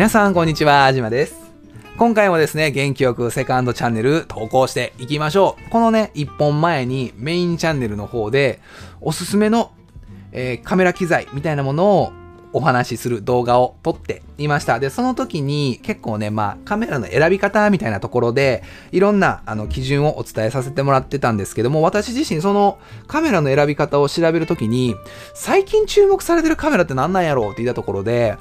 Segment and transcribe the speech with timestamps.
[0.00, 1.36] 皆さんこんにちは、あじまです。
[1.98, 5.68] 今回もですね、元気よくセカンドチャンネル投稿していきましょう。
[5.68, 8.60] このね、1本前にメインチャンネルの方で、
[9.02, 9.72] おすすめの、
[10.32, 12.12] えーカメラ機材みたいなものを
[12.54, 14.80] お話しする動画を撮っていました。
[14.80, 18.62] で、その時に結構ね、まあカメラの選び方みたいなところで、
[18.92, 24.96] いろんなあの基準をお伝えさせてもらってたんですけども、私自身そのカメラの選び方を調べるときに、
[25.34, 28.38] 最近注目されてるカメラって何なんやろうって言ったところで、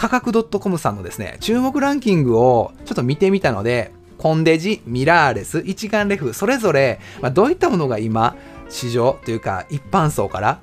[0.00, 8.34] 価格 .com さんのですね、注目ランキングをちょっと見てみたので、コンデジ、ミラーレス、一眼レフ、それぞれ、まあ、どういったものが今、
[8.70, 10.60] 市場というか一般層から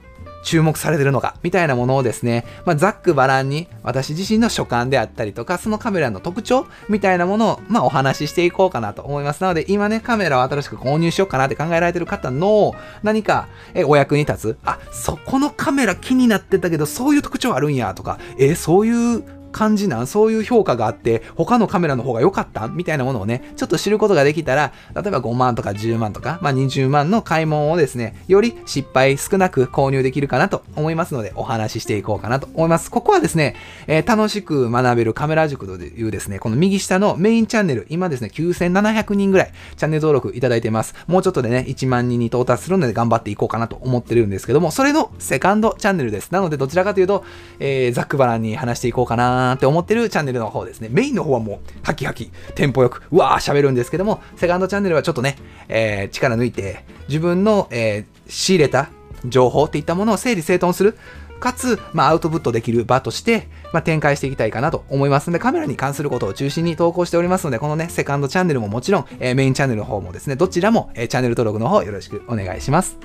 [0.48, 9.42] 注目されてるのか、みたいなものをですね、まあ、ざっくばらんに私自身の所感であったりとか、そのカメラの特徴みたいなものを、まあ、お話ししていこうかなと思います。
[9.42, 20.08] なので、今ね、カメラを新しく購入しようかなって考えられてる方の何か、え、お役に立つ、あ、そこのカメラ気になってたけど、そういう特徴あるんや、とか、え、そういう感じなん？
[20.08, 22.68] そういう評価があって他のカメラの方が良かった？
[22.68, 32.92] みたいなものをねちょっと知ることができたら例えば5万とか10万とか、まあ、20万の買い物をですねより失敗少なく購入できるかなと思いますのでお話ししていこうかなと思います。
[32.92, 33.56] ここはですね、
[33.88, 40.96] えー楽しく学べるカメラ塾というですねこの右下のメインチャンネル今ですね9700人ぐらいチャンネル登録いただいてます。
[41.08, 46.32] もうちょっとでね1万人に到達するので頑張っていこうかなと思ってるんですけどもそれのセカンドチャンネルです。
[46.32, 47.24] なのでどちらかというと、
[47.60, 50.90] えーざっくばらんに話していこうかなって思ってるチャンネルの方ですね。
[50.92, 58.90] メインの方はもう、ハキハキ、テンポよく、うわー喋るんですけども、セカンドチャンネルはちょっとね、えー力抜いて、自分の、えー仕入れた
[59.26, 60.98] 情報っていったものを整理整頓する。
[61.40, 72.98] かつ、まあ、アウトプットできる場として、まあ、展開していきたいかなと思いますので、カメラに関することを中心に投稿しておりますので、このね、セカンドチャンネルももちろん、えーメインチャンネルの方もですね、どちらも、えーチャンネル登録の方よろしくお願いします。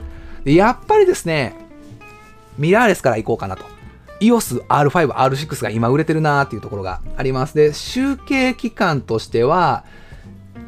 [0.45, 1.55] で、やっぱりですね、
[2.59, 3.65] ミラーレスから行こうかなと。
[4.23, 7.55] EOS R5、R6 が今売れてるなーっていうところがあります。
[7.55, 9.85] で、集計期間としては、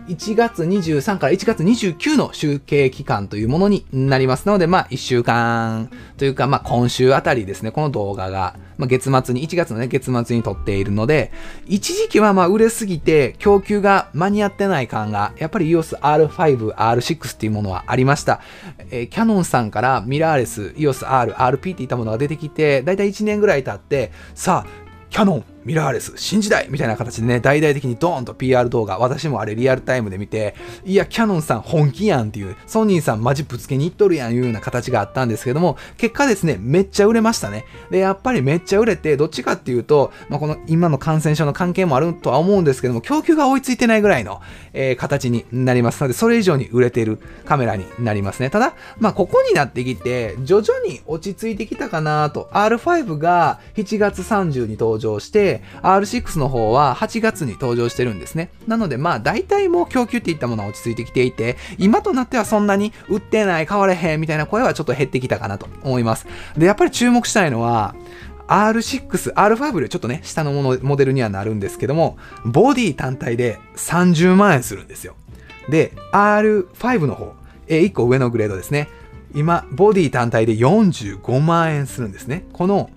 [0.08, 11.32] 1月23から1月29の集計期間というものになりますなので、まあ1週間というか、まあ今週あたりですね、この動画が、まあ、月末に、1月のね、月末に撮っているので、
[11.66, 18.40] 一時期はまあ売れすぎて供給が間に合ってない感が、やっぱり EOS R5、R6 っていうものはありました。
[18.90, 30.54] えーキャノンさんからミラーレス、EOS R、RP っていったものが出てきて、だいたい1年ぐらい経って、さあ、キャノン、ミラーレス、新時代みたいな形でね、大々的にドーンと PR 動画、私もあれリアルタイムで見て、
[30.84, 37.64] いや、キャノンさん本気やんっていう、ソニーさんマジぶつけにいっとるやんいうような形があったんですけども、結果ですね、めっちゃ売れましたね。
[37.90, 44.40] で、やっぱりめっちゃ売れて、どっちかっていうと、まあ、この今の感染症の関係もあるとは思うんですけども、供給が追いついてないぐらいの、
[44.72, 48.50] えー形になりますので、それ以上に売れてるカメラになりますね。
[48.50, 52.48] ただ、まあ、ここになってきて、徐々に落ち着いてきたかなと。
[52.52, 58.50] R5 が7月30に登場して、で R6 の方は8月に登場してるんですね。
[58.66, 66.26] なので、まあ、大体もう供給っていったものは落ち着いてきていて、今となってはそんなに売ってない、買われへんみたいな声はちょっと減ってきたかなと思います。
[66.56, 67.94] で、やっぱり注目したいのは、
[68.48, 75.14] R6、R5 よりちょっとね、下のものモデルにはなるんですけども、ボディ単体で30万円するんですよ。
[75.68, 77.34] で、R5 の方、
[77.68, 78.88] え1個上のグレードですね。
[79.34, 82.44] 今、ボディ単体で45万円するんですね。
[82.52, 82.90] この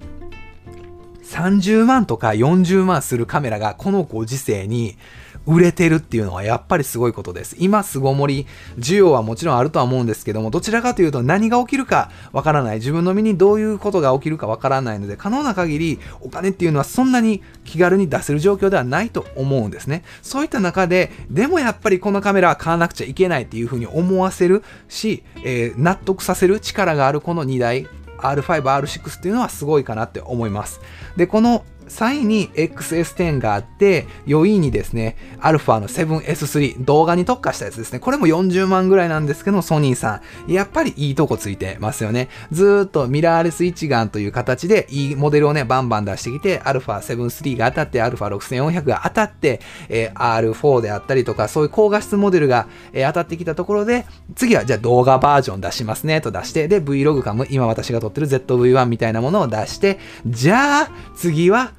[1.28, 4.98] 30万とか40万するカメラがこのご時世に
[5.46, 7.56] 売れてるっていうのはやっぱりすごいことです。
[7.60, 8.48] 今、巣ごもり、
[8.80, 20.04] 需要はもちろんあるとは思うんですけども、どちらかというと何が起きるかわからない、自分の身にどういうことが起きるかわからないので、可能な限りお金っていうのはそんなに気軽に出せる状況ではないと思うんですね。
[20.22, 30.82] そういった中で、でもやっぱりこのカメラは買わなくちゃいけないっていうふうに思わせるし、えー納得させる力があるこの2台、R5、R6 っていうのはすごいかなって思います。
[31.16, 38.00] で、この3位に XS10 があって、4位にですね、アルファの 7S3、動画に特化したやつですね。
[38.00, 42.30] これも40万ぐらいなんですけど、ソニーさん、やっぱりいいとこついてますよね。
[42.52, 54.06] ずーっとミラーレス一眼という形で、いいモデルをね、バンバン出してきて、アルファ7-3が当たって、アルファ6400が当たって、えー R4 であったりとか、そういう高画質モデルが、えー当たってきたところで、
[54.36, 61.72] 次はじゃあ動画バージョン出しますね、と出して、で、Vlog かも、今私が撮ってる ZV-1 みたいなものを出して、じゃあ、次は、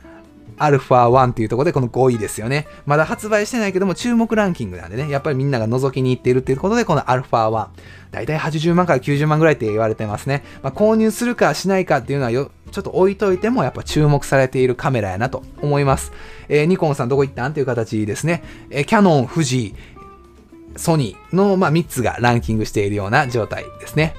[0.59, 2.67] アルファ1っていうところでこの5位ですよね。
[2.87, 7.69] まだ発売してないけども注目ランキングなんでね、やっぱりみんなが覗きに行っているっていうことで、このアルファ1。
[8.11, 10.43] だいたい80万から90万ぐらいって言われてますね。
[10.63, 16.13] まあ、購入するかしないかっていうのはよ、ちょっと置いといてもやっぱ注目されているカメラやなと思います。
[16.49, 18.43] えーニコンさんどこ行ったんっていう形ですね。
[18.71, 19.75] えーキャノン、富士、
[20.77, 24.15] ソニーの、まあ、3つがランキングしているような状態ですね。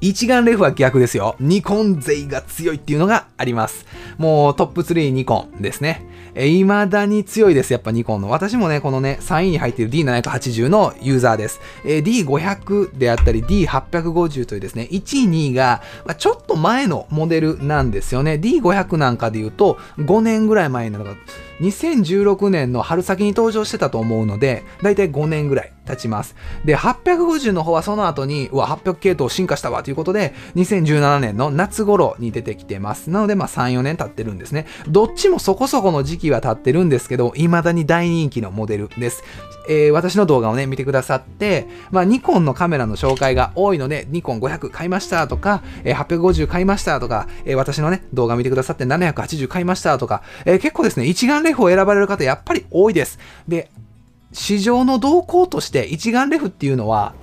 [0.00, 1.34] 一眼レフは逆ですよ。
[1.40, 3.84] ニコン勢が強いっていうのがあります。
[4.16, 6.06] もうトップ3ニコンですね。
[6.34, 7.72] え、未だに強いです。
[7.72, 8.30] やっぱニコンの。
[8.30, 11.60] 私もね、このね、3位に入っている D780 のユーザーです。
[11.84, 18.34] え、D500 であったり D850 というですね、1位、2位が、まあ、ちょっと前のモデルなんですよね。
[18.34, 21.16] D500 なんかで言うと、5年ぐらい前なのが、
[21.60, 26.36] 2016年の春先に登場してたと思うので、だいたい5年ぐらい経ちます。
[26.64, 33.10] で、850の方はその後に、うわ、800系統進化したわということで、2017年の夏頃に出てきてます。
[33.10, 34.66] なので、まあ3、4年経ってるんですね。
[34.88, 39.24] どっちもそこそこの時期は経ってるんですけど、未だに大人気のモデルです。
[39.68, 53.18] えー、私の動画をね、見てくださって、まあ、ニコンのカメラの紹介が多いので、ニコン500買いましたとか、えー、850買いましたとか、えー、私のね、動画見てくださって780買いましたとか、えー、結構ですね、一眼レフを選ばれる方やっぱり多いです。
[53.46, 53.70] で、
[54.32, 57.14] 市場の動向として一眼レフっていうのは、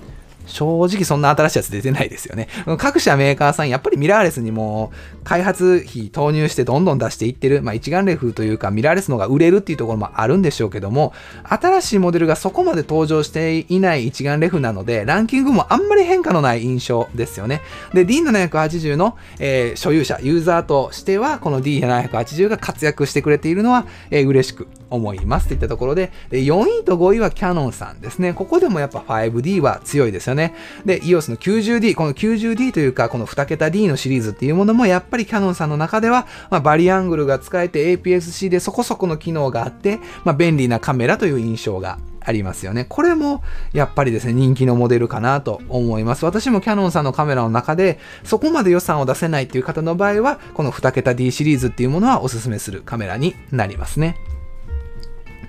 [0.46, 2.48] 正直そんな新しいやつ出てないですよね。
[2.78, 4.92] 各社メーカーさん、やっぱりミラーレスにも
[5.24, 11.12] 開発費投入してどんどん出していってる、まあ一眼レフというかミラーレスのが売れるっていうところもあるんでしょうけども、
[11.44, 17.62] 新しいモデルがそこまで登場していない一眼レフなので、ランキングもあんまり変化のない印象ですよね。
[17.92, 28.32] で、D780 の、えー、所有者、ユーザーとしては、この D780 が活躍してくれているのは、えー、嬉しく思いますといったところで、で4位と5位はキャノンさんですね。
[28.32, 30.54] ここでもやっぱ 5D は強いですよね。
[30.84, 42.84] で、EOS の 90D、この 90D というか、この2桁 D のシリーズっていうものも、やっぱりキャノンさんの中では、まあ、バリアングルが使えて APS-C でそこそこの機能があって、まあ、便利なカメラという印象がありますよね。
[42.84, 43.42] これも
[43.72, 46.24] やっぱりですね、人気のモデルかなと思います。
[46.24, 54.16] 私もキャノンさんのカメラの中で、そこまで予算を出せないっていう方の場合は、この2桁 D シリーズっていうものはおすすめするカメラになりますね。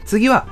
[0.05, 0.47] 次は、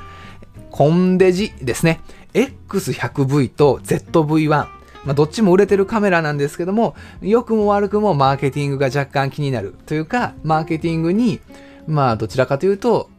[0.72, 2.02] コンデジですね。
[2.36, 4.50] X100V と ZV-1。
[4.50, 11.40] まあ、どっちも売れてるカメラなんですけども、良くも悪くもマーケティングが若干気になるというか、マーケティングに、
[11.88, 13.10] まあ、どちらかというと、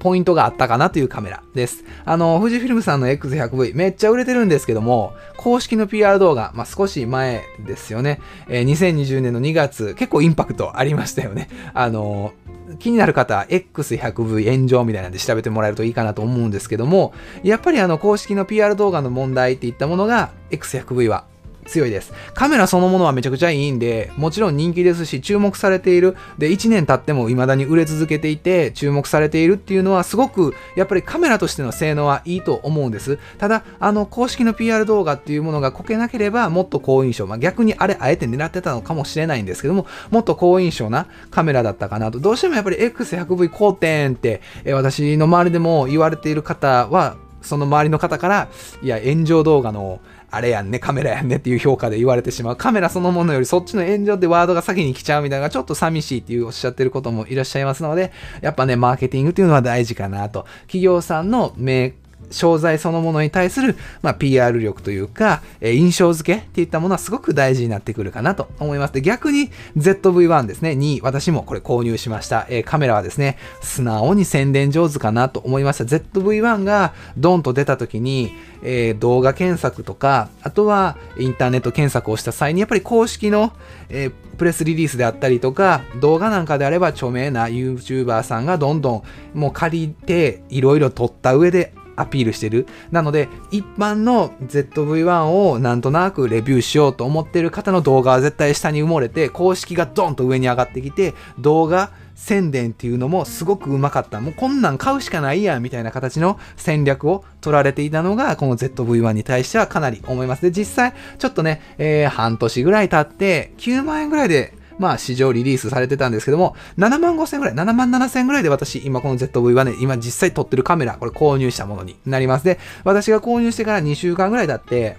[0.00, 1.84] ポイントがあったかなというカメラです。
[2.04, 8.20] あの、富士フィルムさんの X100V めっちゃ売れてるんですけども、公式の PR 動画、まあ、少し前ですよね。
[8.48, 11.48] えー、2020年の2月、結構インパクトありましたよね。
[11.74, 12.32] あの、
[12.78, 17.12] 気になる方、X100V 炎上みたいなんで調べてもらえるといいかなと思うんですけども、
[17.42, 21.24] やっぱりあの公式の PR 動画の問題っていったものが X100V は
[21.70, 22.12] 強いです。
[22.34, 26.16] カメラそのものはめちゃくちゃいいんで、もちろん人気ですし、注目されている。
[26.36, 33.18] で、1年経っても未だに売れ続けていて、注目されているっていうのは、すごく、やっぱりカメラとしての性能はいいと思うんです。
[33.38, 37.26] ただ、あの、公式の PR 動画っていうものがこけなければ、もっと好印象。
[37.26, 42.18] まあ、逆にあれ、あえて狙ってたのかもしれないんですけども、もっと好印象なカメラだったかなと。
[42.18, 48.48] どうしてもやっぱり X100V 好点って、え私の周りでも言われている方は、その周りの方から、
[48.82, 50.00] いや、炎上動画の
[50.30, 52.56] あれやんね、カメラやんねっていう評価で言われてしまう。
[52.56, 60.46] カメラそのものよりそっちの炎上でワードが先に来ちゃうみたいなちょっと寂しいっていうおっしゃってることもいらっしゃいますので、やっぱね、マーケティングっていうのは大事かなと。
[60.62, 61.92] 企業さんの名
[62.30, 68.94] 商材そのものに対する、まあ、PR 力というか、えー、印象付けっていったものはすごく大事になってくるかなと思います。
[68.94, 72.46] で、逆に ZV-1 ですね、に私もこれ購入しました。
[72.48, 75.84] えー、カメラはですね、素直に宣伝上手かなと思いました。
[75.84, 78.32] ZV-1 がドンと出た時に、
[78.62, 83.52] えー、動画検索とか、あとはインターネット検索をした際に、やっぱり公式の、
[83.88, 89.02] えー、プレスリリースであったりとか、動画なんかであれば著名な YouTuber さんがどんどん
[89.38, 92.66] もう借りて、いろいろ撮った上でアピールしてる。
[92.90, 104.20] なので、一般の ZV-1 をなんとなくレビューしようと思ってる方の動画は絶対下に埋もれて、公式がドンと上に上がってきて、動画、宣伝っていうのもすごくうまかった。
[104.20, 110.42] もうこんなん買うしかないやんみたいな形の戦略を取られていたのが、この ZV-1 に対してはかなり思います。
[110.42, 122.46] で、実際、ちょっとね、えー、半年ぐらい経って、9万円ぐらいでまあ、市場リリースされてたんですけども、7万5千ぐらい、7万7千ぐらいで私、今この ZV はね、今実際撮ってるカメラ、これ購入したものになります。
[122.46, 124.96] で、私が購入してから2週間ぐらい経って、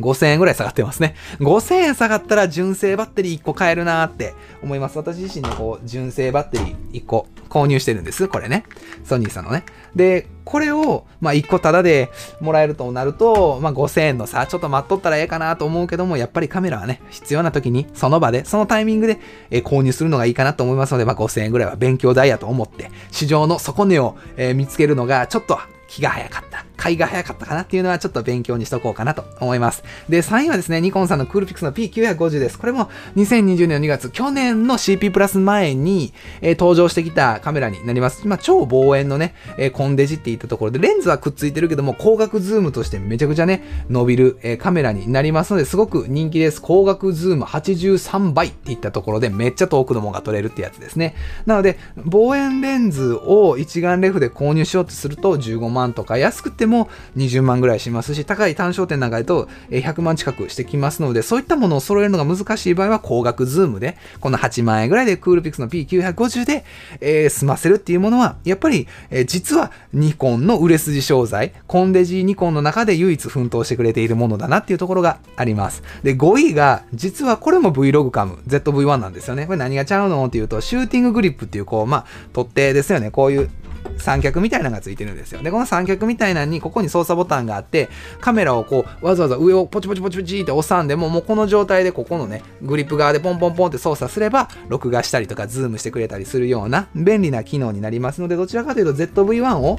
[0.00, 1.14] 5000円ぐらい下がってますね。
[1.38, 4.98] 5000円下がったら純正バッテリー1個買えるなーって思います。
[4.98, 8.28] 私自身のこう、純正バッテリー1個購入してるんです。
[8.28, 8.64] これね。
[9.04, 9.64] ソニーさんのね。
[9.94, 26.51] で、これを、まあ、1個タダでもらえるとなると、まあ、5000円のさ、ちょっと待っとったらええかなと思うけども、やっぱりカメラはね、必要な時に、その場で、そのタイミングで、えー、購入するのがいいかなと思いますので、まあ、5000円ぐらいは勉強代やと思って、市場の底値を、えー、見つけるのが、ちょっと気が早かった。
[26.82, 29.84] 買いが早かったかなっていうのはちょっと勉強にしとこうかなと思います。
[30.08, 32.58] で、3位はですね、ニコンさんのクールピックスの P950 です。
[32.58, 38.26] これも2020年の2月、去年の CP プラス前に、えー、登場してきたカメラになります。
[38.26, 46.60] まあ、超望遠のね、えー、コンデジっていったところで、レンズはくっついてるけども、光学ズームとしてめちゃくちゃね、伸びる、えー、カメラになりますので、すごく人気です。
[46.60, 51.14] 光学ズーム83倍っていったところで、めっちゃ遠くのものが撮れるってやつですね。
[51.46, 66.64] なので、望遠レンズを一眼レフで購入しようとすると15万とか、安くてもも20万ぐらいしますし、高い単焦点なんかだと100万近くしてきますので、そういったものを揃えるのが難しい場合は、光学ズームで、この8万円ぐらいで COOLPIX の P950 で、
[67.00, 75.82] えー、済ませるっていうものは、やっぱり、えー、実はニコンの売れ筋商材、コンデジニコンの中で唯一奮闘してくれているものだなっていうところがあります。
[76.02, 79.46] で、5位が、実はこれも VLOGCAM、ZV-1 なんですよね。
[79.46, 83.10] これ何がちゃうのっていうと、シューティンググリップっていう、こう、まあ、取っ手ですよね。
[83.10, 83.50] こういう
[83.98, 85.42] 三脚みたいなのがついてるんですよ。
[85.42, 87.88] で、この三脚みたいなのに、ここに操作ボタンがあって、
[88.20, 99.78] カメラをこう、わざわざ上をポチポチポチポチって押さんでも、もうこの状態でここのね、グリップ側でポンポンポンって操作すれば、録画したりとか、ズームしてくれたりするような便利な機能になりますので、どちらかというと ZV-1 を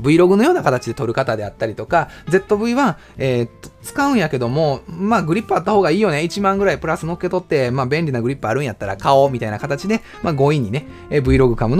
[0.00, 3.48] Vlog のような形で撮る方であったりとか、ZV-1、えー、
[3.82, 6.18] 使うんやけども、まあグリップあった方がいいよね。
[6.18, 11.76] 1万ぐらいプラス乗っけとって、まあ便利なグリップあるんやったら買おうみたいな形で、まあ5位にね、えー、Vlog カム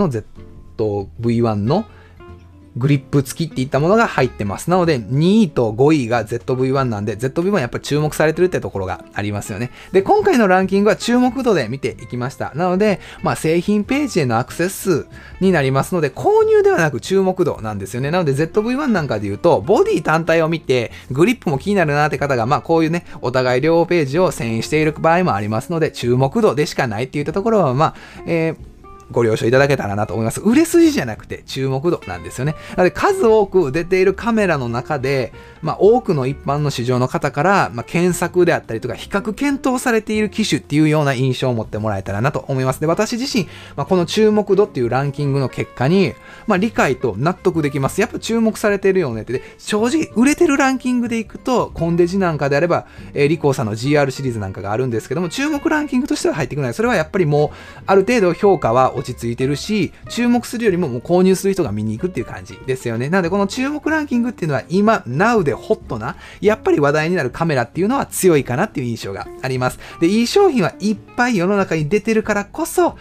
[0.77, 1.85] の ZV-1 の
[2.75, 4.69] グリップ付きっていったものが入ってます。
[4.69, 9.71] なので、2位と5位が ZV-1 なんで、ZV-1 やっぱ注目されてるってところがありますよね。
[9.91, 12.51] で、今回のランキングは注目度で見ていきました。
[12.55, 15.07] なので、まあ、製品ページへのアクセス数
[15.39, 18.09] になりますので、購入ではなく注目度なんですよね。
[18.09, 28.72] なので、ZV-1 なんかで言うと、ボディ単体を見て、グリップも気になるなって方が、まあ、こういうね、お互い両ページを遷移している場合もありますので、注目度でしかないっていったところは、まあ、えー
[29.13, 30.41] ご了承いただけたらなと思います。
[30.41, 32.55] 売れ筋じゃなくて注目度なんですよね。
[32.71, 42.81] なので数多く出ているカメラの中で、まあ、多くの一般の市場の方から、まあ、検索であったりとか比較検討されている機種っていうような印象を持ってもらえたらなと思います。
[42.81, 46.13] で、私自身、まあ、この注目度っていうランキングの結果に、
[46.47, 48.01] まあ、理解と納得できます。
[48.01, 49.33] やっぱ注目されてるよねって。
[49.33, 56.73] で、正直、売れてるランキングでいくと、コンデジなんかであれば、えー、リコーさんの GR シリーズなんかがあるんですけども、注目ランキングとしては入ってくない。
[56.73, 63.09] それはやっぱりもう、ある程度評価は落ち着いてるし、注目するよりももう購入する人が見に行くっていう感じですよね。
[63.09, 69.79] なので、この注目ランキングっていうのは今、Now でホットな、やっぱり話題になるカメラっていうのは強いかなっていう印象があります。
[69.99, 72.97] で、いい商品はいっぱい世の中に出てるからこそ、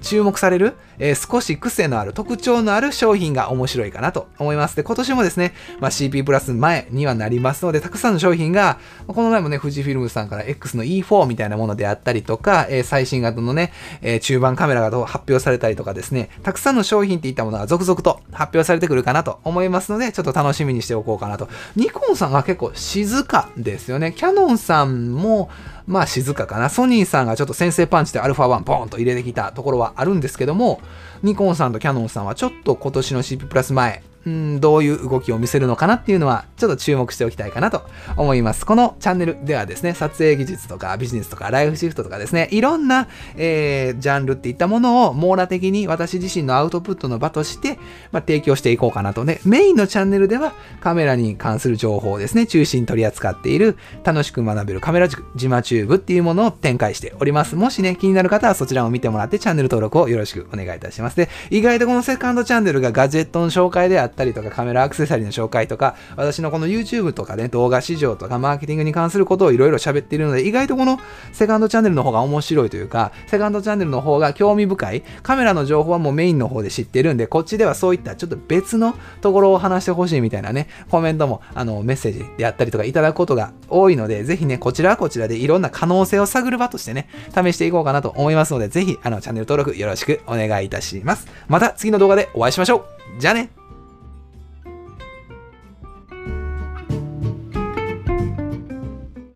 [0.00, 4.76] 注目される、えー、少し癖のある、特徴のある商品が面白いかなと思います。
[4.76, 8.78] で、今年もですね、まあ、CP プラス前にはなりますので、たくさんの商品が、
[9.08, 21.48] この前もね、富士フィルムさんから X の E4 みたいなものであったりとか、えー、最新型のね、えー、中盤カメラが発表されたりとかですね、たくさんの商品っていったものが続々と発表されてくるかなと思いますので、ちょっと楽しみにしておこうかなと。
[21.74, 24.12] ニコンさんが結構静かですよね。
[24.16, 25.50] キャノンさんも、
[25.86, 26.68] まあ静かかな。
[26.68, 30.80] ソニーさんがちょっと先制パンチで α1 ポーンと入れてきたところはあるんですけども、
[31.22, 37.82] ニコンさんとキャノンさんはちょっと今年の CP プラス前、うん、どういう動きを見せるのかなっていうのは、ちょっと注目しておきたいかなと
[38.16, 38.64] 思います。
[38.64, 47.78] このチャンネルではですね、撮影技術とかビジネスとかライフシフトとかですね、いろんな、えー、ジャンルっていったものを網羅的に私自身のアウトプットの場として、
[48.12, 49.40] まあ、提供していこうかなとね。
[49.44, 57.56] メインのチャンネルではカメラに関する情報をですね、中心に取り扱っている楽しく学べるカメラ自マチューブっていうものを展開しております。
[57.56, 61.16] もしね、気になる方はそちらを見てもらってチャンネル登録をよろしくお願いいたします。
[61.16, 70.98] で、意外とこのセカンドチャンネルがガジェットの紹介であったりとかカメラアクセサリーの紹介とか、私のこの YouTube とかね、動画市場とかマーケティングに関することをいろいろ喋っているので、意外とこの
[71.32, 75.02] セカンドチャンネルの方が面白いというか、セカンドチャンネルの方が興味深い。
[75.22, 91.26] カメラの情報はもうメインの方で知ってるんで、こっちではそういったちょっと別のところを話してほしいみたいなね、コメントも、あの、メッセージであったりとかいただくことが多いので、ぜひね、こちらはこちらでいろんな可能性を探る場としてね、試していこうかなと思いますので、ぜひ、あの、チャンネル登録よろしくお願いいたします。
[91.48, 92.86] また次の動画でお会いしましょ
[93.18, 93.61] うじゃあね